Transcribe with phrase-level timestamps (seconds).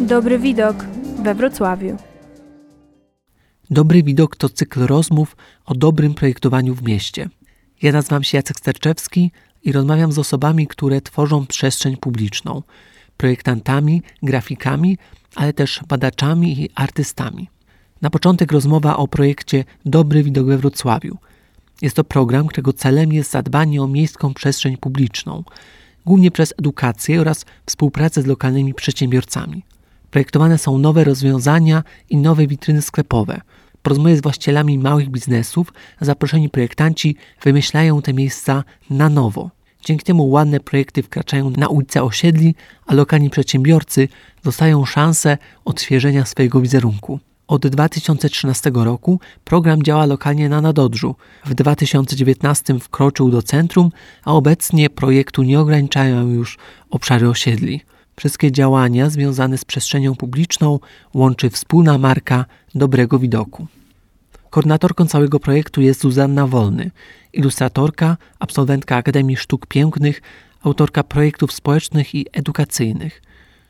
[0.00, 0.84] Dobry widok
[1.22, 1.96] we Wrocławiu.
[3.70, 5.36] Dobry widok to cykl rozmów
[5.66, 7.28] o dobrym projektowaniu w mieście.
[7.82, 9.32] Ja nazywam się Jacek Sterczewski
[9.62, 12.62] i rozmawiam z osobami, które tworzą przestrzeń publiczną,
[13.16, 14.98] projektantami, grafikami,
[15.34, 17.48] ale też badaczami i artystami.
[18.02, 21.16] Na początek rozmowa o projekcie Dobry widok we Wrocławiu.
[21.82, 25.44] Jest to program, którego celem jest zadbanie o miejską przestrzeń publiczną,
[26.06, 29.69] głównie przez edukację oraz współpracę z lokalnymi przedsiębiorcami.
[30.10, 33.40] Projektowane są nowe rozwiązania i nowe witryny sklepowe.
[33.82, 39.50] Po rozmowie z właścicielami małych biznesów zaproszeni projektanci wymyślają te miejsca na nowo.
[39.84, 42.54] Dzięki temu ładne projekty wkraczają na ulice osiedli,
[42.86, 44.08] a lokalni przedsiębiorcy
[44.44, 47.20] dostają szansę odświeżenia swojego wizerunku.
[47.46, 51.14] Od 2013 roku program działa lokalnie na Nadodrzu.
[51.44, 53.90] W 2019 wkroczył do centrum,
[54.24, 56.58] a obecnie projektu nie ograniczają już
[56.90, 57.80] obszary osiedli.
[58.20, 60.78] Wszystkie działania związane z przestrzenią publiczną
[61.14, 63.66] łączy wspólna marka Dobrego Widoku.
[64.50, 66.90] Koordynatorką całego projektu jest Zuzanna Wolny,
[67.32, 70.22] ilustratorka, absolwentka Akademii Sztuk Pięknych,
[70.62, 73.22] autorka projektów społecznych i edukacyjnych.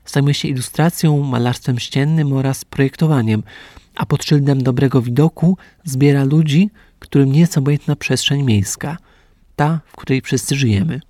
[0.06, 3.42] Zajmuje się ilustracją, malarstwem ściennym oraz projektowaniem,
[3.96, 8.96] a pod szyldem dobrego widoku zbiera ludzi, którym nie jest obojętna przestrzeń miejska,
[9.56, 11.00] ta, w której wszyscy żyjemy.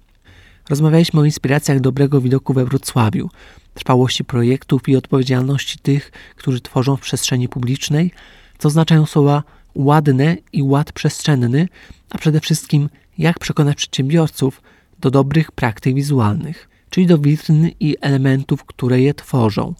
[0.71, 3.31] Rozmawialiśmy o inspiracjach dobrego widoku we Wrocławiu,
[3.75, 8.11] trwałości projektów i odpowiedzialności tych, którzy tworzą w przestrzeni publicznej,
[8.59, 9.43] co oznaczają słowa
[9.75, 11.69] ładne i ład przestrzenny,
[12.11, 14.63] a przede wszystkim jak przekonać przedsiębiorców
[15.01, 19.75] do dobrych praktyk wizualnych, czyli do witryn i elementów, które je tworzą.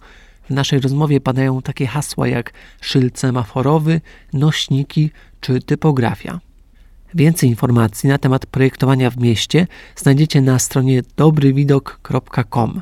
[0.49, 4.01] W naszej rozmowie padają takie hasła jak szyld semaforowy,
[4.33, 6.50] nośniki czy typografia.
[7.15, 12.81] Więcej informacji na temat projektowania w mieście znajdziecie na stronie dobrywidok.com.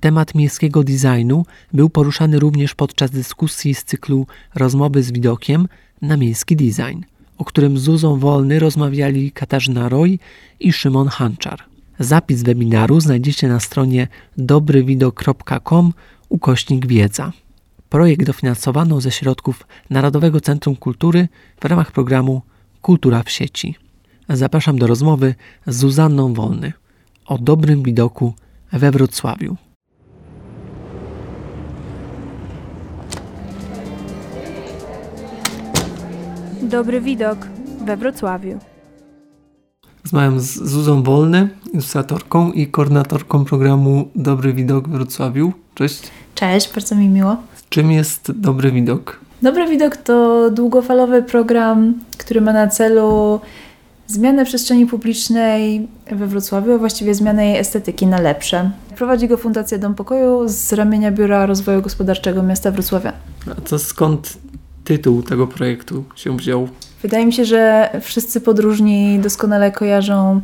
[0.00, 5.68] Temat miejskiego designu był poruszany również podczas dyskusji z cyklu Rozmowy z widokiem
[6.02, 7.00] na miejski design,
[7.38, 10.18] o którym z Zuzą Wolny rozmawiali Katarzyna Roy
[10.60, 11.62] i Szymon Hanczar.
[11.98, 15.92] Zapis webinaru znajdziecie na stronie dobrywidok.com
[16.28, 17.32] ukośnik wiedza.
[17.88, 21.28] Projekt dofinansowano ze środków Narodowego Centrum Kultury
[21.60, 22.42] w ramach programu
[22.82, 23.74] Kultura w sieci.
[24.28, 25.34] Zapraszam do rozmowy
[25.66, 26.72] z Zuzanną Wolny
[27.26, 28.34] o dobrym widoku
[28.72, 29.56] we Wrocławiu.
[36.62, 37.38] Dobry widok
[37.84, 38.58] we Wrocławiu.
[40.04, 45.52] Rozmawiam z Zuzą Wolny, ilustratorką i koordynatorką programu Dobry Widok w Wrocławiu.
[45.74, 46.02] Cześć.
[46.34, 47.36] Cześć, bardzo mi miło.
[47.68, 49.20] Czym jest Dobry Widok?
[49.42, 51.94] Dobry Widok to długofalowy program,
[52.26, 53.40] który ma na celu
[54.06, 58.70] zmianę przestrzeni publicznej we Wrocławiu, a właściwie zmianę jej estetyki na lepsze.
[58.96, 63.12] Prowadzi go Fundacja Dom Pokoju z ramienia Biura Rozwoju Gospodarczego Miasta Wrocławia.
[63.50, 64.38] A to skąd
[64.84, 66.68] tytuł tego projektu się wziął?
[67.02, 70.40] Wydaje mi się, że wszyscy podróżni doskonale kojarzą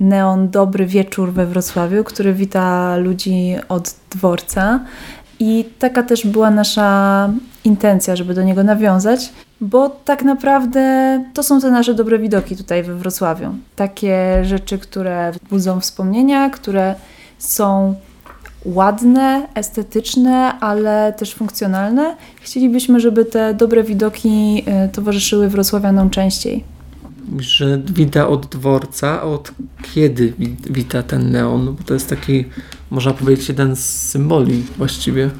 [0.00, 4.80] neon Dobry Wieczór we Wrocławiu, który wita ludzi od dworca.
[5.40, 7.30] I taka też była nasza
[7.64, 10.80] intencja, żeby do niego nawiązać, bo tak naprawdę
[11.34, 13.54] to są te nasze dobre widoki tutaj we Wrocławiu.
[13.76, 16.94] Takie rzeczy, które budzą wspomnienia, które
[17.38, 17.94] są
[18.64, 22.16] ładne, estetyczne, ale też funkcjonalne.
[22.40, 26.64] Chcielibyśmy, żeby te dobre widoki e, towarzyszyły wrocławianom częściej.
[27.38, 29.52] Że wita od dworca, a od
[29.94, 30.32] kiedy
[30.70, 31.76] wita ten neon?
[31.78, 32.44] Bo to jest taki,
[32.90, 35.30] można powiedzieć, jeden z symboli właściwie.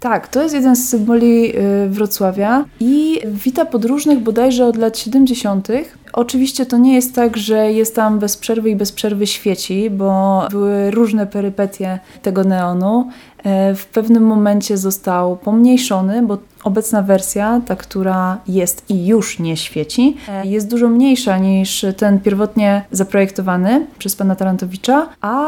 [0.00, 5.68] Tak, to jest jeden z symboli y, Wrocławia i wita podróżnych bodajże od lat 70.
[6.16, 10.42] Oczywiście to nie jest tak, że jest tam bez przerwy i bez przerwy świeci, bo
[10.50, 13.08] były różne perypetie tego neonu.
[13.44, 19.56] E, w pewnym momencie został pomniejszony, bo obecna wersja, ta, która jest i już nie
[19.56, 25.44] świeci, e, jest dużo mniejsza niż ten pierwotnie zaprojektowany przez pana Tarantowicza, a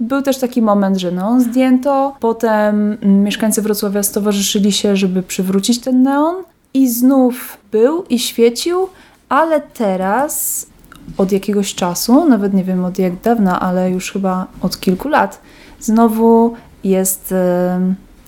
[0.00, 6.02] był też taki moment, że neon zdjęto, potem mieszkańcy Wrocławia stowarzyszyli się, żeby przywrócić ten
[6.02, 6.34] neon
[6.74, 8.88] i znów był i świecił,
[9.28, 10.66] ale teraz
[11.16, 15.40] od jakiegoś czasu, nawet nie wiem od jak dawna, ale już chyba od kilku lat,
[15.80, 16.54] znowu
[16.84, 17.34] jest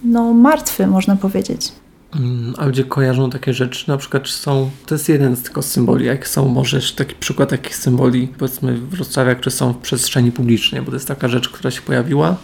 [0.05, 1.73] no, martwy, można powiedzieć.
[2.17, 6.07] Mm, a gdzie kojarzą takie rzeczy, na przykład są, to jest jeden z tylko symboli,
[6.07, 10.83] jak są może taki przykład takich symboli, powiedzmy w Wrocławiu, które są w przestrzeni publicznej,
[10.83, 12.37] bo to jest taka rzecz, która się pojawiła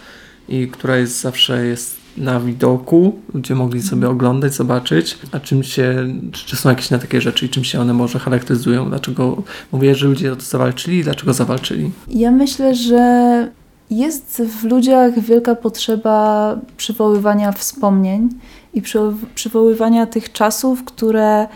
[0.49, 6.07] i która jest zawsze jest na widoku, gdzie mogli sobie oglądać, zobaczyć, a czym się,
[6.31, 10.07] czy są jakieś na takie rzeczy i czym się one może charakteryzują, dlaczego mówię, że
[10.07, 11.91] ludzie o to zawalczyli i dlaczego zawalczyli?
[12.07, 13.47] Ja myślę, że
[13.89, 18.29] Jest w ludziach wielka potrzeba przywoływania wspomnień
[18.73, 18.81] i
[19.35, 21.47] przywoływania tych czasów, które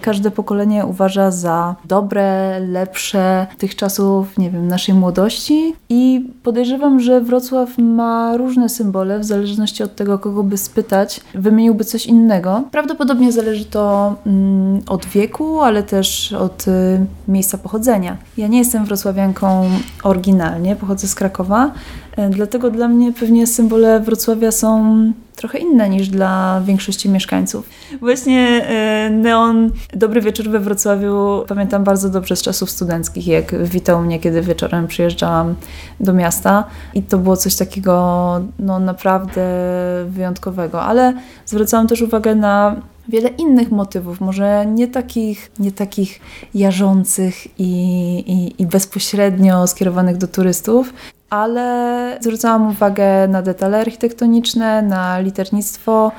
[0.00, 5.74] każde pokolenie uważa za dobre, lepsze tych czasów, nie wiem, naszej młodości.
[5.88, 11.84] I podejrzewam, że Wrocław ma różne symbole, w zależności od tego, kogo by spytać, wymieniłby
[11.84, 12.62] coś innego.
[12.70, 18.16] Prawdopodobnie zależy to mm, od wieku, ale też od y, miejsca pochodzenia.
[18.36, 19.70] Ja nie jestem wrocławianką
[20.02, 21.70] oryginalnie, pochodzę z Krakowa,
[22.18, 25.12] y, dlatego dla mnie pewnie symbole Wrocławia są
[25.44, 27.68] trochę inne niż dla większości mieszkańców.
[28.00, 31.44] Właśnie e, neon Dobry Wieczór we Wrocławiu.
[31.48, 35.54] Pamiętam bardzo dobrze z czasów studenckich, jak witał mnie, kiedy wieczorem przyjeżdżałam
[36.00, 36.64] do miasta.
[36.94, 39.42] I to było coś takiego no, naprawdę
[40.08, 41.14] wyjątkowego, ale
[41.46, 42.76] zwracałam też uwagę na
[43.08, 46.20] wiele innych motywów, może nie takich, nie takich
[46.54, 47.72] jarzących i,
[48.26, 50.94] i, i bezpośrednio skierowanych do turystów,
[51.30, 56.12] ale zwracałam uwagę na detale architektoniczne, na liternictwo,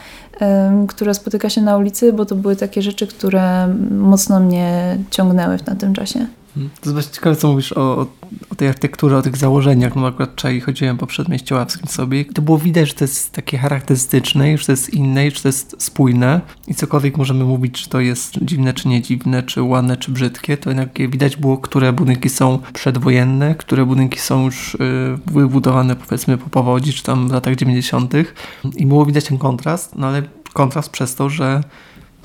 [0.88, 5.76] które spotyka się na ulicy, bo to były takie rzeczy, które mocno mnie ciągnęły na
[5.76, 6.28] tym czasie.
[6.81, 8.07] To jest ciekawe, co mówisz o,
[8.50, 9.96] o, tej architekturze, o tych założeniach.
[9.96, 13.57] No akurat wczoraj chodziłem po przedmieściu ławskim sobie to było widać, że to jest takie
[13.57, 18.00] charakterystyczne, że to jest inne, że to jest spójne i cokolwiek możemy mówić, czy to
[18.00, 22.30] jest dziwne, czy nie dziwne, czy ładne, czy brzydkie, to jednak widać było, które budynki
[22.30, 24.80] są przedwojenne, które budynki są już y,
[25.25, 28.13] wybudowane powiedzmy po powodzi, czy tam w latach 90.
[28.75, 30.24] i było widać ten kontrast, no ale
[30.54, 31.63] kontrast przez to, że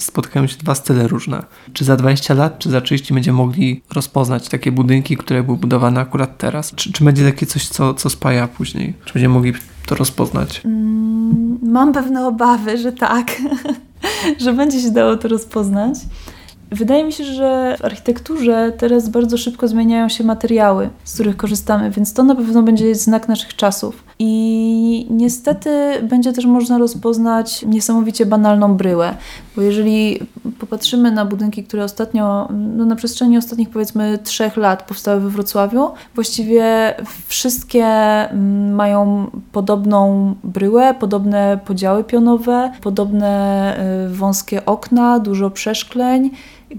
[0.02, 1.43] spotkają się dwa style różne.
[1.73, 6.00] Czy za 20 lat, czy za 30 będziemy mogli rozpoznać takie budynki, które były budowane
[6.00, 6.75] akurat teraz?
[6.75, 8.94] Czy, czy będzie takie coś, co, co spaja później?
[9.05, 9.52] Czy będziemy mogli
[9.87, 10.61] to rozpoznać?
[10.64, 13.37] Mm, mam pewne obawy, że tak,
[14.44, 15.94] że będzie się dało to rozpoznać.
[16.71, 21.91] Wydaje mi się, że w architekturze teraz bardzo szybko zmieniają się materiały, z których korzystamy,
[21.91, 24.05] więc to na pewno będzie znak naszych czasów.
[24.19, 25.71] I niestety
[26.03, 29.15] będzie też można rozpoznać niesamowicie banalną bryłę,
[29.57, 30.21] bo jeżeli
[30.59, 35.91] popatrzymy na budynki, które ostatnio, no na przestrzeni ostatnich powiedzmy trzech lat powstały we Wrocławiu,
[36.15, 36.95] właściwie
[37.27, 43.77] wszystkie mm, mają podobną bryłę, podobne podziały pionowe, podobne
[44.07, 46.31] y, wąskie okna, dużo przeszkleń.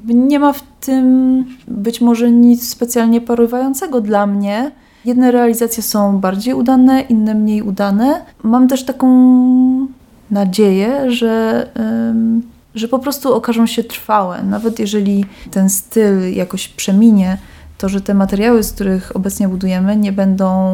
[0.06, 4.72] Nie ma w tym być może nic specjalnie porywającego dla mnie,
[5.06, 8.26] Jedne realizacje są bardziej udane, inne mniej udane.
[8.44, 9.08] Mam też taką
[10.32, 11.68] nadzieję, że,
[12.76, 14.44] że po prostu okażą się trwałe.
[14.44, 17.38] Nawet jeżeli ten styl jakoś przeminie,
[17.78, 20.72] to że te materiały, z których obecnie budujemy, nie będą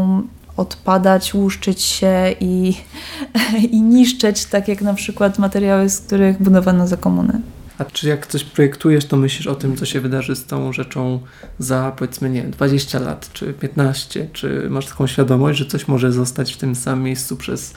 [0.58, 2.74] odpadać, łuszczyć się i,
[3.72, 7.42] i niszczeć, tak jak na przykład materiały, z których budowano za komuny.
[7.78, 11.20] A czy jak coś projektujesz, to myślisz o tym, co się wydarzy z tą rzeczą
[11.60, 16.54] za powiedzmy, nie 20 lat, czy 15, czy masz taką świadomość, że coś może zostać
[16.54, 17.74] w tym samym miejscu przez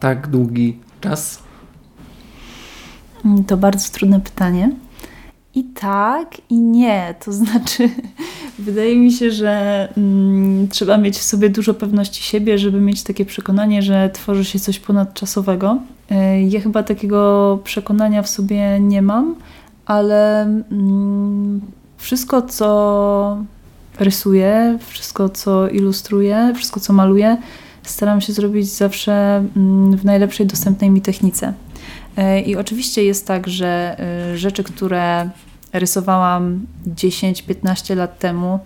[0.00, 1.42] tak długi czas?
[3.46, 4.72] To bardzo trudne pytanie.
[5.58, 7.14] I tak, i nie.
[7.24, 7.90] To znaczy,
[8.58, 13.24] wydaje mi się, że mm, trzeba mieć w sobie dużo pewności siebie, żeby mieć takie
[13.24, 15.78] przekonanie, że tworzy się coś ponadczasowego.
[16.10, 19.34] E, ja chyba takiego przekonania w sobie nie mam,
[19.86, 21.60] ale mm,
[21.96, 23.38] wszystko, co
[23.98, 27.36] rysuję, wszystko, co ilustruję, wszystko, co maluję,
[27.82, 31.52] staram się zrobić zawsze mm, w najlepszej dostępnej mi technice.
[32.16, 35.30] E, I oczywiście jest tak, że e, rzeczy, które
[35.72, 38.58] rysowałam 10-15 lat temu,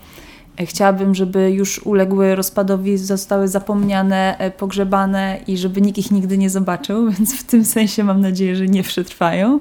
[0.60, 6.50] e, chciałabym, żeby już uległy rozpadowi, zostały zapomniane, pogrzebane i żeby nikt ich nigdy nie
[6.50, 9.60] zobaczył, więc w tym sensie mam nadzieję, że nie przetrwają.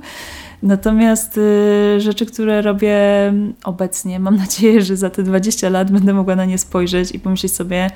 [0.64, 1.40] Natomiast
[1.98, 2.98] rzeczy, które robię
[3.64, 7.56] obecnie, mam nadzieję, że za te 20 lat będę mogła na nie spojrzeć i pomyśleć
[7.56, 7.90] sobie,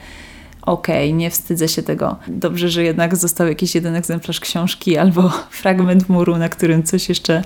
[0.66, 2.16] okej, okay, nie wstydzę się tego.
[2.28, 5.30] Dobrze, że jednak został jakiś jeden egzemplarz książki albo
[5.62, 7.44] fragment muru, na którym coś jeszcze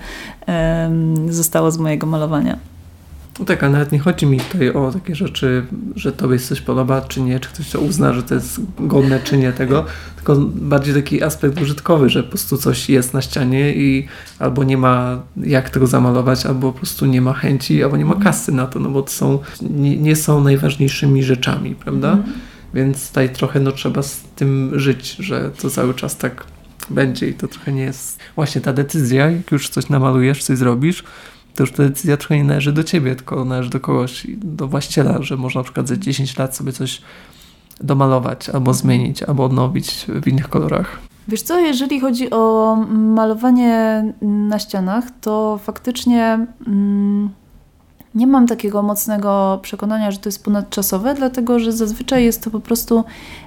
[0.47, 2.57] um, zostało z mojego malowania.
[3.39, 7.01] No tak, a nawet nie chodzi mi tutaj o takie rzeczy, że tobie coś podoba,
[7.01, 9.85] czy nie, czy ktoś to uzna, że to jest godne, czy nie tego,
[10.15, 14.07] tylko bardziej taki aspekt użytkowy, że po prostu coś jest na ścianie i
[14.39, 18.15] albo nie ma jak tego zamalować, albo po prostu nie ma chęci, albo nie ma
[18.15, 22.11] kasy na to, no bo to są, nie, nie są najważniejszymi rzeczami, prawda?
[22.11, 22.23] Mm.
[22.73, 26.45] Więc tutaj trochę no, trzeba z tym żyć, że to cały czas tak
[26.89, 31.03] będzie i to trochę nie jest właśnie ta decyzja, jak już coś namalujesz, coś zrobisz,
[31.55, 35.21] to już ta decyzja trochę nie należy do ciebie, tylko należy do kogoś, do właściciela,
[35.21, 37.01] że można na przykład za 10 lat sobie coś
[37.81, 40.99] domalować, albo zmienić, albo odnowić w innych kolorach.
[41.27, 47.29] Wiesz co, jeżeli chodzi o malowanie na ścianach, to faktycznie mm,
[48.19, 52.59] Nie mam takiego mocnego przekonania, że to jest ponadczasowe, dlatego że zazwyczaj jest to po
[52.59, 53.03] prostu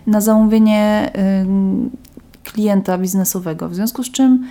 [0.06, 1.12] na zamówienie
[2.44, 3.68] klienta biznesowego.
[3.68, 4.46] W związku z czym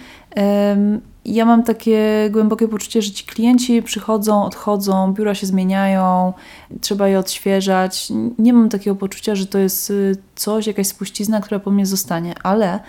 [1.26, 6.34] ja mam takie głębokie poczucie, że ci klienci przychodzą, odchodzą, biura się zmieniają,
[6.82, 8.12] trzeba je odświeżać.
[8.40, 12.36] Nie mam takiego poczucia, że to jest y, coś, jakaś spuścizna, która po mnie zostanie,
[12.44, 12.80] ale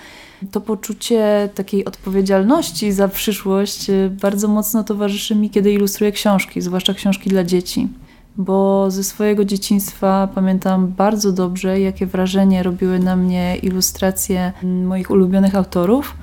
[0.51, 6.95] to poczucie takiej odpowiedzialności za przyszłość y, bardzo mocno towarzyszy mi, kiedy ilustruję książki, zwłaszcza
[6.95, 7.89] książki dla dzieci.
[8.37, 15.55] Bo ze swojego dzieciństwa pamiętam bardzo dobrze, jakie wrażenie robiły na mnie ilustracje moich ulubionych
[15.55, 16.15] autorów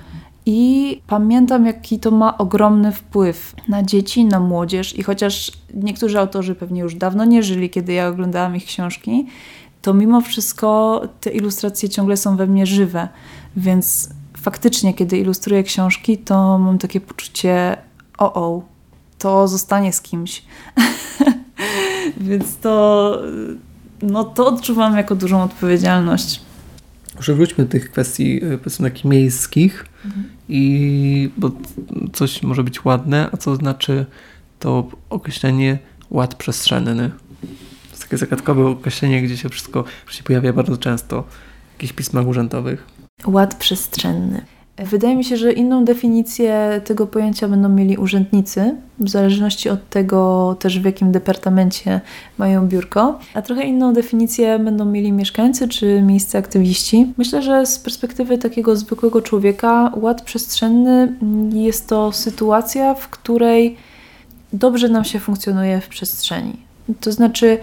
[0.51, 4.99] i pamiętam, jaki to ma ogromny wpływ na dzieci, na młodzież.
[4.99, 9.27] I chociaż niektórzy autorzy pewnie już dawno nie żyli, kiedy ja oglądałam ich książki,
[9.81, 13.07] to mimo wszystko te ilustracje ciągle są we mnie żywe.
[13.57, 17.77] Więc faktycznie, kiedy ilustruję książki, to mam takie poczucie:
[18.17, 18.61] o, o,
[19.17, 20.43] to zostanie z kimś.
[22.17, 23.13] Więc to,
[24.01, 26.41] no, to odczuwam jako dużą odpowiedzialność.
[27.19, 30.29] Może wróćmy do tych kwestii y, powiedzmy takich miejskich mhm.
[30.49, 31.51] i bo
[32.13, 34.05] coś może być ładne, a co znaczy
[34.59, 37.11] to określenie ład przestrzenny.
[37.41, 41.23] To jest takie zagadkowe określenie, gdzie się wszystko się pojawia bardzo często
[41.69, 42.87] w jakichś pismach urzędowych.
[43.25, 44.45] Ład przestrzenny.
[44.85, 50.55] Wydaje mi się, że inną definicję tego pojęcia będą mieli urzędnicy, w zależności od tego
[50.59, 52.01] też w jakim departamencie
[52.37, 57.13] mają biurko, a trochę inną definicję będą mieli mieszkańcy czy miejsce aktywiści.
[57.17, 61.15] Myślę, że z perspektywy takiego zwykłego człowieka ład przestrzenny
[61.53, 63.75] jest to sytuacja, w której
[64.53, 66.53] dobrze nam się funkcjonuje w przestrzeni.
[66.99, 67.57] To znaczy,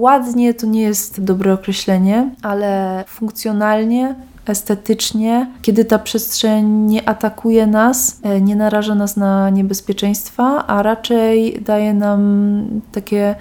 [0.00, 4.14] ładnie to nie jest dobre określenie, ale funkcjonalnie
[4.46, 11.62] estetycznie, kiedy ta przestrzeń nie atakuje nas, e, nie naraża nas na niebezpieczeństwa, a raczej
[11.62, 13.34] daje nam takie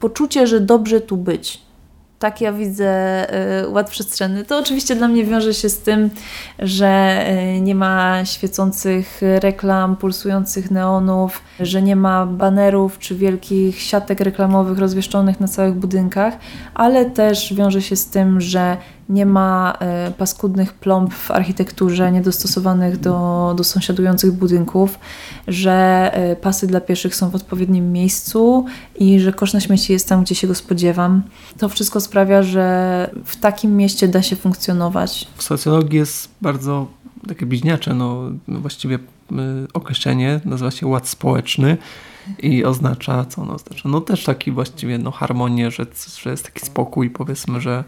[0.00, 1.67] poczucie, że dobrze tu być
[2.18, 3.26] tak ja widzę
[3.62, 4.44] y, ład przestrzenny.
[4.44, 6.10] To oczywiście dla mnie wiąże się z tym,
[6.58, 7.24] że
[7.56, 14.78] y, nie ma świecących reklam, pulsujących neonów, że nie ma banerów czy wielkich siatek reklamowych
[14.78, 16.34] rozwieszczonych na całych budynkach,
[16.74, 18.76] ale też wiąże się z tym, że
[19.08, 24.98] nie ma y, paskudnych plomb w architekturze niedostosowanych do, do sąsiadujących budynków,
[25.48, 28.64] że pasy dla pieszych są w odpowiednim miejscu
[28.98, 31.22] i że kosz na śmieci jest tam, gdzie się go spodziewam.
[31.58, 35.28] To wszystko sprawia, że w takim mieście da się funkcjonować.
[35.36, 36.86] W socjologii jest bardzo
[37.28, 38.98] takie bliźniacze, no, właściwie y,
[39.72, 41.76] określenie, nazywa się ład społeczny
[42.38, 43.88] i oznacza, co ono oznacza?
[43.88, 45.86] No też taki właściwie no, harmonię, że,
[46.22, 47.84] że jest taki spokój, powiedzmy, że e,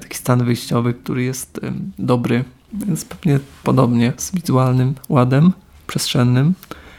[0.00, 1.60] taki stan wyjściowy, który jest
[1.98, 5.52] dobry, więc pewnie podobnie z wizualnym ładem
[5.86, 6.54] przestrzennym.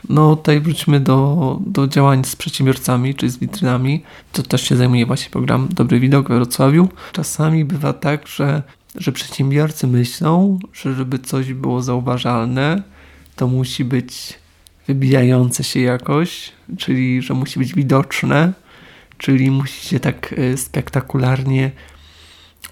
[0.10, 4.04] No tutaj wróćmy do, do działań z przedsiębiorcami, czy z witrynami.
[4.32, 6.90] To też się zajmuje właśnie program Dobry Widok we Wrocławiu.
[7.12, 8.64] Czasami bywa tak, że,
[8.96, 12.84] że przedsiębiorcy myślą, że żeby coś było zauważalne,
[13.36, 14.34] to musi być
[14.88, 18.54] wybijające się jakoś, czyli że musi być widoczne,
[19.18, 21.72] czyli musi się tak e, spektakularnie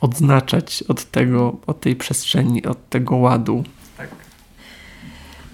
[0.02, 3.64] odznaczać od tego, od tej przestrzeni, od tego ładu.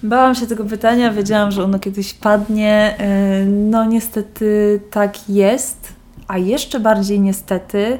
[0.03, 2.95] Bałam się tego pytania, wiedziałam, że ono kiedyś padnie.
[2.97, 5.93] E, no niestety tak jest,
[6.27, 7.99] a jeszcze bardziej niestety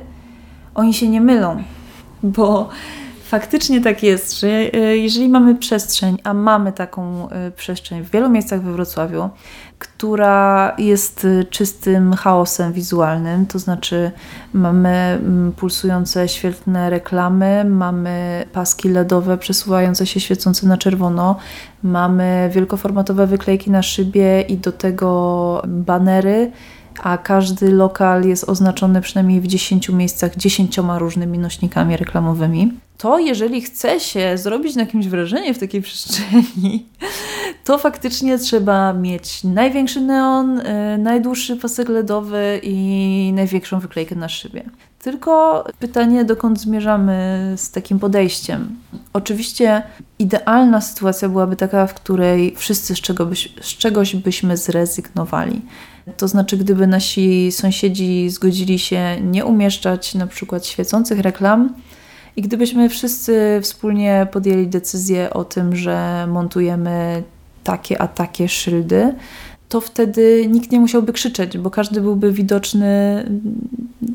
[0.75, 1.63] oni się nie mylą,
[2.23, 2.69] bo
[3.27, 8.29] faktycznie tak jest, że e, jeżeli mamy przestrzeń, a mamy taką e, przestrzeń w wielu
[8.29, 9.29] miejscach we Wrocławiu,
[9.79, 14.11] która jest y, czystym chaosem wizualnym, to znaczy
[14.53, 15.19] mamy
[15.57, 21.35] pulsujące świetlne reklamy, mamy paski LEDowe przesuwające się świecące na czerwono,
[21.83, 26.51] mamy wielkoformatowe wyklejki na szybie i do tego banery
[27.03, 32.73] a każdy lokal jest oznaczony przynajmniej w 10 miejscach dziesięcioma różnymi nośnikami reklamowymi.
[32.97, 36.85] To jeżeli chce się zrobić na kimś wrażenie w takiej przestrzeni,
[37.65, 44.63] to faktycznie trzeba mieć największy neon, yy, najdłuższy pasek LEDowy i największą wyklejkę na szybie.
[44.99, 48.75] Tylko pytanie, dokąd zmierzamy z takim podejściem.
[49.17, 49.83] Oczywiście
[50.19, 55.61] idealna sytuacja byłaby taka, w której wszyscy z, czego byś, z czegoś byśmy zrezygnowali.
[56.17, 61.73] To znaczy, gdyby nasi sąsiedzi zgodzili się nie umieszczać na przykład świecących reklam
[62.35, 67.23] i gdybyśmy wszyscy wspólnie podjęli decyzję o tym, że montujemy
[67.63, 69.15] takie a takie szyldy,
[69.69, 73.23] to wtedy nikt nie musiałby krzyczeć, bo każdy byłby widoczny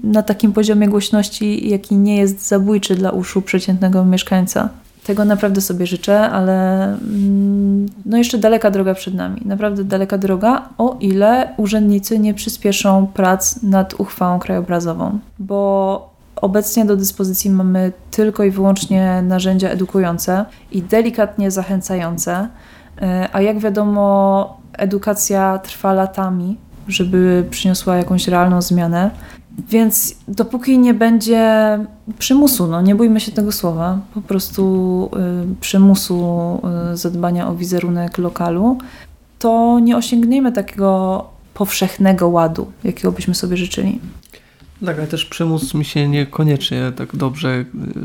[0.03, 4.69] na takim poziomie głośności, jaki nie jest zabójczy dla uszu przeciętnego mieszkańca.
[5.07, 9.43] Tego naprawdę sobie życzę, ale mm, no jeszcze daleka droga przed nami.
[9.45, 16.97] Naprawdę daleka droga, o ile urzędnicy nie przyspieszą prac nad uchwałą krajobrazową, bo Obecnie do
[16.97, 22.49] dyspozycji mamy tylko i wyłącznie narzędzia edukujące i delikatnie zachęcające,
[23.03, 26.57] e, a jak wiadomo, edukacja trwa latami,
[26.89, 29.11] żeby przyniosła jakąś realną zmianę.
[29.69, 31.79] Więc dopóki nie będzie
[32.19, 35.11] przymusu, no nie bójmy się tego słowa, po prostu
[35.53, 36.61] y, przymusu
[36.93, 38.79] y, zadbania o wizerunek lokalu,
[39.39, 44.01] to nie osiągniemy takiego powszechnego ładu, jakiego byśmy sobie życzyli.
[44.87, 47.65] Tak, ale też przymus mi się niekoniecznie tak dobrze, y,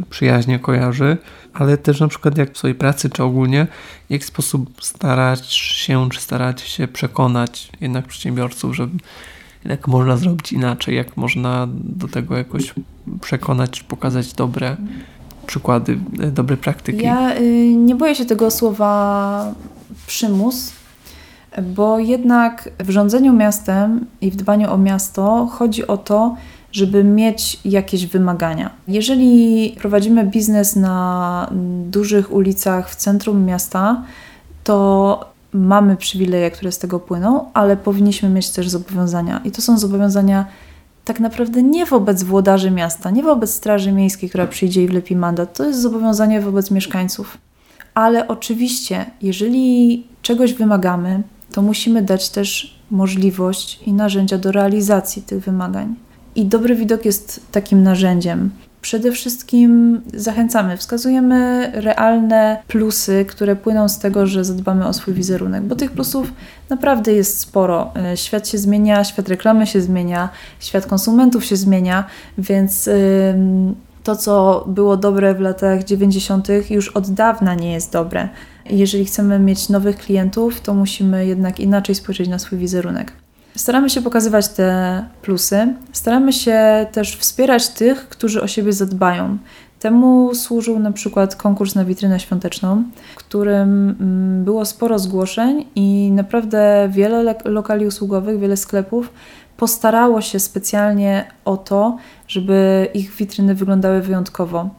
[0.09, 1.17] przyjaźnie kojarzy,
[1.53, 3.67] ale też na przykład jak w swojej pracy, czy ogólnie,
[4.07, 8.87] w jaki sposób starać się, czy starać się przekonać jednak przedsiębiorców, że
[9.67, 12.73] jak można zrobić inaczej, jak można do tego jakoś
[13.21, 14.77] przekonać, pokazać dobre
[15.47, 17.03] przykłady, y, dobre praktyki.
[17.03, 19.53] Ja y, nie boję się tego słowa
[20.07, 20.71] przymus,
[21.61, 26.35] bo jednak w rządzeniu miastem i w dbaniu o miasto chodzi o to,
[26.71, 28.69] żeby mieć jakieś wymagania.
[28.87, 31.49] Jeżeli prowadzimy biznes na
[31.89, 34.03] dużych ulicach w centrum miasta,
[34.63, 39.41] to mamy przywileje, które z tego płyną, ale powinniśmy mieć też zobowiązania.
[39.43, 40.45] I to są zobowiązania
[41.05, 45.57] tak naprawdę nie wobec włodarzy miasta, nie wobec Straży Miejskiej, która przyjdzie i wlepi mandat.
[45.57, 47.37] To jest zobowiązanie wobec mieszkańców.
[47.93, 55.43] Ale oczywiście, jeżeli czegoś wymagamy, to musimy dać też możliwość i narzędzia do realizacji tych
[55.43, 55.95] wymagań.
[56.35, 58.49] I dobry widok jest takim narzędziem.
[58.81, 65.63] Przede wszystkim zachęcamy, wskazujemy realne plusy, które płyną z tego, że zadbamy o swój wizerunek,
[65.63, 66.33] bo tych plusów
[66.69, 67.91] naprawdę jest sporo.
[67.95, 70.29] E, świat się zmienia, świat reklamy się zmienia,
[70.59, 72.03] świat konsumentów się zmienia,
[72.37, 72.89] więc
[74.07, 78.29] to, co było dobre w latach 90., już od dawna nie jest dobre.
[78.69, 83.11] Jeżeli chcemy mieć nowych klientów, to musimy jednak inaczej spojrzeć na swój wizerunek.
[83.57, 89.37] Staramy się pokazywać te plusy, staramy się też wspierać tych, którzy o siebie zadbają.
[89.79, 96.11] Temu służył na przykład konkurs na witrynę świąteczną, w którym mm, było sporo zgłoszeń i
[96.11, 99.13] naprawdę wiele lokali usługowych, wiele sklepów
[99.57, 104.69] postarało się specjalnie o to, żeby ich witryny wyglądały wyjątkowo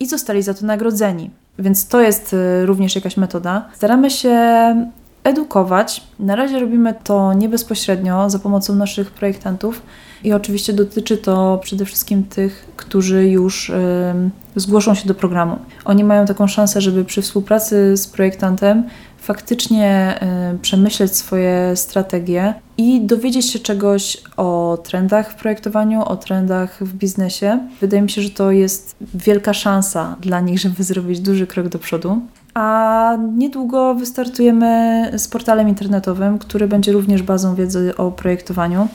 [0.00, 1.30] i zostali za to nagrodzeni.
[1.58, 3.68] Więc to jest y, również jakaś metoda.
[3.74, 4.36] Staramy się
[5.24, 6.02] edukować.
[6.18, 9.82] Na razie robimy to nie bezpośrednio za pomocą naszych projektantów
[10.24, 13.72] i oczywiście dotyczy to przede wszystkim tych, którzy już
[14.56, 15.58] zgłoszą się do programu.
[15.84, 18.84] Oni mają taką szansę, żeby przy współpracy z projektantem
[19.18, 20.18] faktycznie
[20.62, 27.58] przemyśleć swoje strategie i dowiedzieć się czegoś o trendach w projektowaniu, o trendach w biznesie.
[27.80, 31.78] Wydaje mi się, że to jest wielka szansa dla nich, żeby zrobić duży krok do
[31.78, 32.20] przodu
[32.54, 38.88] a niedługo wystartujemy z portalem internetowym, który będzie również bazą wiedzy o projektowaniu,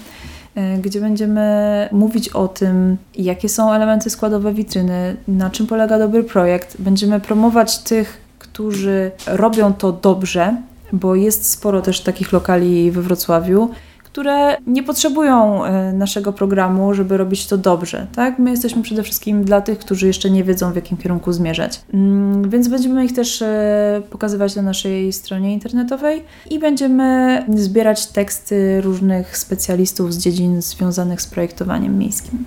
[0.55, 6.23] e, gdzie będziemy mówić o tym, jakie są elementy składowe witryny, na czym polega dobry
[6.23, 6.81] projekt.
[6.81, 10.55] Będziemy promować tych, którzy robią to dobrze,
[10.93, 13.69] bo jest sporo też takich lokali we Wrocławiu
[14.13, 18.07] które nie potrzebują e, naszego programu, żeby robić to dobrze.
[18.15, 18.39] Tak?
[18.39, 21.81] My jesteśmy przede wszystkim dla tych, którzy jeszcze nie wiedzą, w jakim kierunku zmierzać.
[21.93, 28.81] Mm, więc będziemy ich też e, pokazywać na naszej stronie internetowej i będziemy zbierać teksty
[28.81, 32.45] różnych specjalistów z dziedzin związanych z projektowaniem miejskim.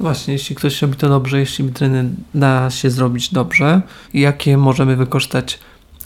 [0.00, 3.82] Właśnie, jeśli ktoś robi to dobrze, jeśli witryny da się zrobić dobrze,
[4.14, 5.58] jakie możemy wykorzystać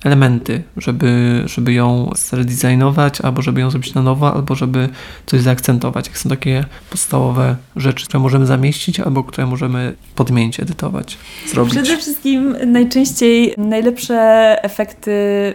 [0.04, 4.88] elementy, żeby, żeby ją zredesignować, albo żeby ją zrobić na nowo, albo żeby
[5.26, 6.06] coś zaakcentować.
[6.06, 11.74] Jak są takie podstawowe rzeczy, które możemy zamieścić, albo które możemy podmienić, edytować, zrobić.
[11.74, 15.14] Przede wszystkim najczęściej najlepsze efekty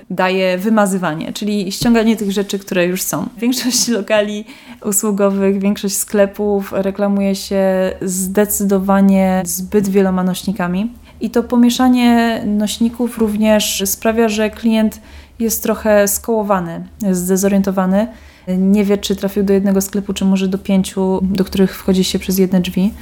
[0.09, 3.27] daje wymazywanie, czyli ściąganie tych rzeczy, które już są.
[3.37, 4.45] Większość lokali
[4.85, 7.63] usługowych, większość sklepów reklamuje się
[8.01, 10.91] zdecydowanie zbyt wieloma nośnikami.
[11.21, 15.01] I to pomieszanie nośników również sprawia, że klient
[15.39, 18.07] jest trochę skołowany, zdezorientowany.
[18.47, 22.19] Nie wie, czy trafił do jednego sklepu, czy może do pięciu, do których wchodzi się
[22.19, 22.93] przez jedne drzwi.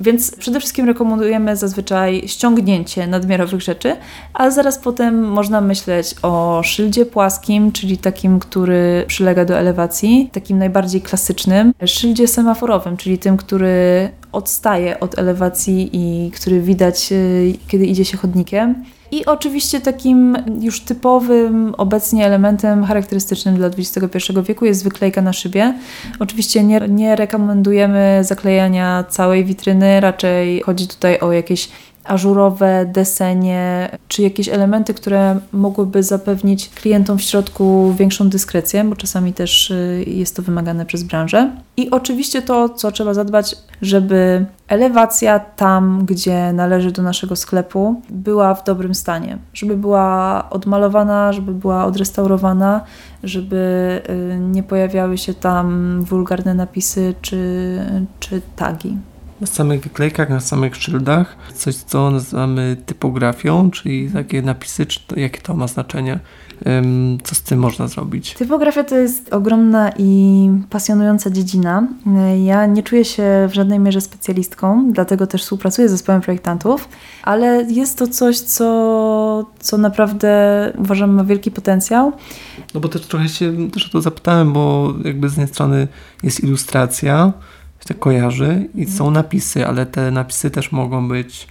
[0.00, 3.96] Więc przede wszystkim rekomendujemy zazwyczaj ściągnięcie nadmiarowych rzeczy,
[4.34, 10.58] a zaraz potem można myśleć o szyldzie płaskim, czyli takim, który przylega do elewacji, takim
[10.58, 17.86] najbardziej klasycznym, szyldzie semaforowym, czyli tym, który odstaje od elewacji i który widać, y, kiedy
[17.86, 18.84] idzie się chodnikiem.
[19.12, 25.74] I oczywiście takim już typowym obecnie elementem charakterystycznym dla XXI wieku jest wyklejka na szybie.
[26.18, 31.68] Oczywiście nie, nie rekomendujemy zaklejania całej witryny, raczej chodzi tutaj o jakieś
[32.04, 39.32] ażurowe desenie, czy jakieś elementy, które mogłyby zapewnić klientom w środku większą dyskrecję, bo czasami
[39.32, 41.50] też y, jest to wymagane przez branżę.
[41.76, 48.54] I oczywiście to, co trzeba zadbać, żeby elewacja tam, gdzie należy do naszego sklepu, była
[48.54, 52.84] w dobrym stanie, żeby była odmalowana, żeby była odrestaurowana,
[53.24, 57.78] żeby y, nie pojawiały się tam wulgarne napisy czy,
[58.20, 58.96] czy tagi
[59.42, 65.20] na samych wyklejkach, na samych szyldach, coś co nazywamy typografią, czyli takie napisy, czy to,
[65.20, 66.18] jakie to ma znaczenie,
[67.22, 68.34] co z tym można zrobić?
[68.34, 71.88] Typografia to jest ogromna i pasjonująca dziedzina.
[72.44, 76.88] Ja nie czuję się w żadnej mierze specjalistką, dlatego też współpracuję z zespołem projektantów,
[77.22, 82.12] ale jest to coś, co, co naprawdę uważam ma wielki potencjał.
[82.74, 85.88] No bo też trochę się też o to zapytałem, bo jakby z jednej strony
[86.22, 87.32] jest ilustracja,
[87.88, 91.46] się kojarzy i są napisy, ale te napisy też mogą być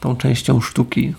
[0.00, 1.14] tą częścią sztuki.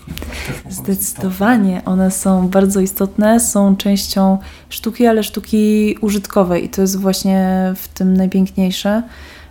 [0.70, 7.72] Zdecydowanie, one są bardzo istotne, są częścią sztuki, ale sztuki użytkowej i to jest właśnie
[7.76, 9.02] w tym najpiękniejsze,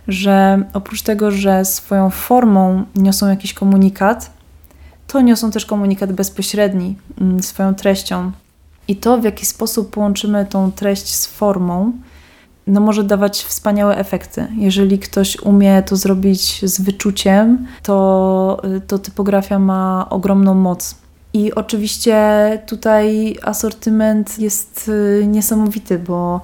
[0.08, 4.30] że oprócz tego, że swoją formą niosą jakiś komunikat,
[5.06, 8.32] to niosą też komunikat bezpośredni mm, swoją treścią.
[8.88, 11.92] I to, w jaki sposób połączymy tą treść z formą,
[12.66, 14.46] no może dawać wspaniałe efekty.
[14.58, 20.94] Jeżeli ktoś umie to zrobić z wyczuciem, to, to typografia ma ogromną moc.
[21.32, 22.18] I oczywiście
[22.66, 26.40] tutaj asortyment jest y, niesamowity, bo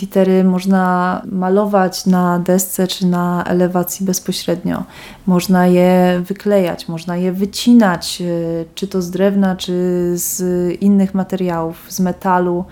[0.00, 4.84] litery można malować na desce czy na elewacji bezpośrednio.
[5.26, 9.72] Można je wyklejać, można je wycinać, y, czy to z drewna, czy
[10.14, 10.42] z
[10.82, 12.64] innych materiałów, z metalu.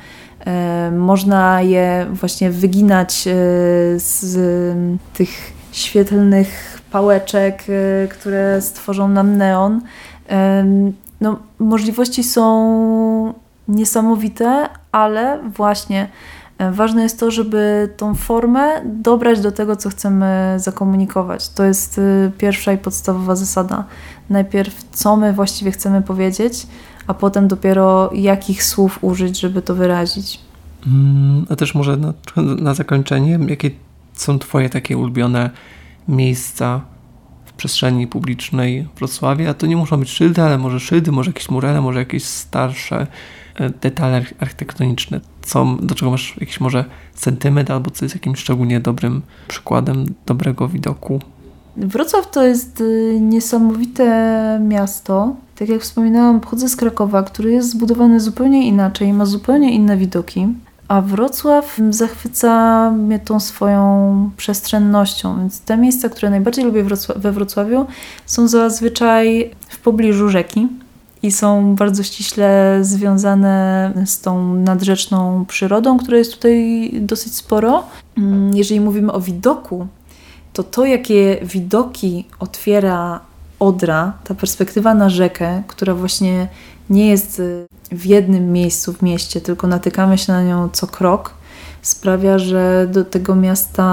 [0.46, 3.32] E, można je właśnie wyginać e,
[3.96, 4.36] z
[5.14, 9.80] tych świetlnych pałeczek, e, które stworzą nam neon.
[11.20, 13.34] No, możliwości są
[13.68, 16.08] niesamowite, ale właśnie
[16.72, 21.48] ważne jest to, żeby tą formę dobrać do tego, co chcemy zakomunikować.
[21.48, 22.00] To jest
[22.38, 23.84] pierwsza i podstawowa zasada.
[24.30, 26.66] Najpierw, co my właściwie chcemy powiedzieć,
[27.06, 30.40] a potem dopiero jakich słów użyć, żeby to wyrazić.
[30.86, 33.70] Mm, a też może na, na zakończenie, jakie
[34.12, 35.50] są Twoje takie ulubione
[36.08, 36.80] miejsca
[37.44, 39.50] w przestrzeni publicznej w Wrocławiu?
[39.50, 43.06] A to nie muszą być szyldy, ale może szyldy, może jakieś murele, może jakieś starsze
[43.54, 45.20] e, detale architektoniczne.
[45.42, 46.84] Co, do czego masz jakiś może
[47.14, 51.20] sentyment albo co jest jakimś szczególnie dobrym przykładem dobrego widoku?
[51.76, 55.36] Wrocław to jest y, niesamowite miasto.
[55.58, 60.48] Tak jak wspominałam, pochodzę z Krakowa, który jest zbudowany zupełnie inaczej, ma zupełnie inne widoki.
[60.88, 66.84] A Wrocław zachwyca mnie tą swoją przestrzennością, więc te miejsca, które najbardziej lubię
[67.16, 67.86] we Wrocławiu,
[68.26, 70.68] są zazwyczaj w pobliżu rzeki
[71.22, 77.84] i są bardzo ściśle związane z tą nadrzeczną przyrodą, która jest tutaj dosyć sporo.
[78.18, 79.86] Mm, jeżeli mówimy o widoku,
[80.52, 83.20] to to, jakie widoki otwiera
[83.60, 86.48] Odra, ta perspektywa na rzekę, która właśnie
[86.90, 91.34] nie jest y, w jednym miejscu w mieście, tylko natykamy się na nią co krok,
[91.82, 93.84] sprawia, że do tego miasta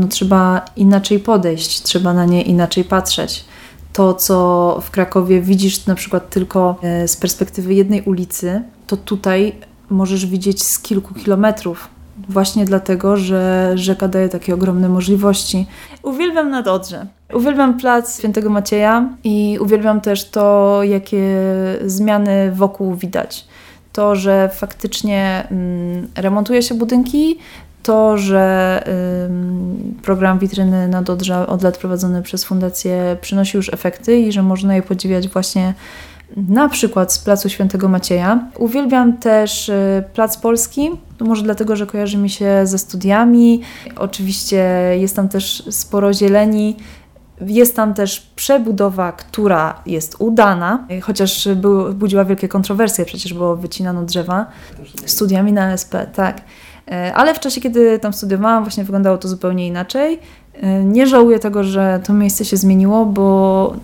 [0.00, 3.44] no, trzeba inaczej podejść, trzeba na nie inaczej patrzeć.
[3.92, 9.52] To, co w Krakowie widzisz na przykład tylko e, z perspektywy jednej ulicy, to tutaj
[9.90, 11.88] możesz widzieć z kilku kilometrów
[12.28, 15.66] właśnie dlatego, że rzeka daje takie ogromne możliwości.
[16.02, 17.06] Uwielbiam nad Odrze.
[17.32, 21.38] Uwielbiam plac Świętego Macieja i uwielbiam też to, jakie
[21.86, 23.44] zmiany wokół widać.
[23.92, 27.38] To, że faktycznie mm, remontuje się budynki,
[27.82, 28.82] to, że
[30.02, 34.76] program Witryny na Odrze od lat prowadzony przez Fundację przynosi już efekty i że można
[34.76, 35.74] je podziwiać właśnie
[36.36, 38.48] na przykład z Placu Świętego Macieja.
[38.58, 43.62] Uwielbiam też y, Plac Polski, no może dlatego, że kojarzy mi się ze studiami.
[43.96, 44.56] Oczywiście
[44.98, 46.76] jest tam też sporo zieleni.
[47.40, 54.02] Jest tam też przebudowa, która jest udana, chociaż był, budziła wielkie kontrowersje, przecież było wycinano
[54.02, 54.46] drzewa
[55.06, 56.40] studiami na SP, tak.
[56.90, 60.18] E, ale w czasie, kiedy tam studiowałam, właśnie wyglądało to zupełnie inaczej.
[60.54, 63.76] E, nie żałuję tego, że to miejsce się zmieniło, bo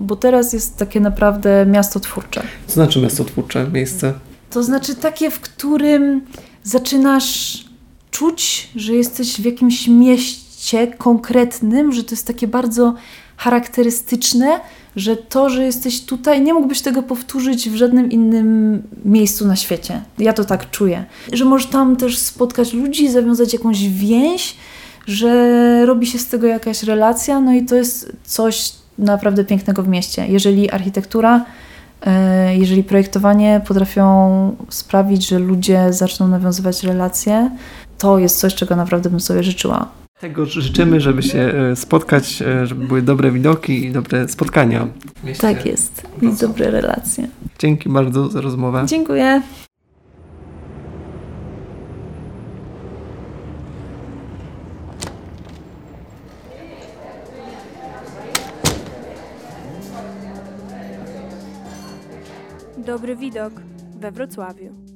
[0.00, 2.42] bo teraz jest takie naprawdę miasto twórcze.
[2.66, 4.12] Co znaczy miasto twórcze, miejsce?
[4.50, 6.22] To znaczy takie, w którym
[6.62, 7.64] zaczynasz
[8.10, 12.94] czuć, że jesteś w jakimś mieście konkretnym, że to jest takie bardzo
[13.36, 14.60] charakterystyczne,
[14.96, 20.02] że to, że jesteś tutaj, nie mógłbyś tego powtórzyć w żadnym innym miejscu na świecie.
[20.18, 21.04] Ja to tak czuję.
[21.32, 24.56] Że możesz tam też spotkać ludzi, zawiązać jakąś więź,
[25.06, 29.88] że robi się z tego jakaś relacja, no i to jest coś, naprawdę pięknego w
[29.88, 30.26] mieście.
[30.28, 31.44] Jeżeli architektura,
[32.02, 37.50] e, jeżeli projektowanie potrafią sprawić, że ludzie zaczną nawiązywać relacje,
[37.98, 39.88] to jest coś, czego naprawdę bym sobie życzyła.
[40.20, 44.86] Tego życzymy, żeby się e, spotkać, e, żeby były dobre widoki i dobre spotkania.
[45.40, 46.02] Tak jest.
[46.22, 47.28] I dobre relacje.
[47.58, 48.82] Dzięki bardzo za rozmowę.
[48.86, 49.42] Dziękuję.
[62.90, 63.52] Dobry widok
[64.00, 64.89] we Wrocławiu.